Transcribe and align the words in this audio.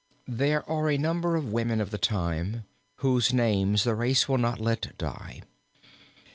There 0.27 0.67
are 0.67 0.89
a 0.89 0.97
number 0.97 1.35
of 1.35 1.53
women 1.53 1.79
of 1.79 1.91
the 1.91 1.99
time 1.99 2.63
whose 3.05 3.31
names 3.33 3.83
the 3.83 3.93
race 3.93 4.27
will 4.27 4.39
not 4.39 4.59
let 4.59 4.97
die. 4.97 5.43